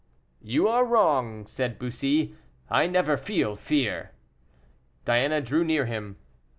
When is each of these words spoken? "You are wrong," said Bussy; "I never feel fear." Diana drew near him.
"You 0.41 0.67
are 0.67 0.83
wrong," 0.83 1.45
said 1.45 1.77
Bussy; 1.77 2.33
"I 2.71 2.87
never 2.87 3.17
feel 3.17 3.55
fear." 3.55 4.13
Diana 5.05 5.41
drew 5.41 5.63
near 5.63 5.85
him. 5.85 6.17